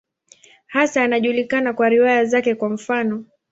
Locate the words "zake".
2.25-2.55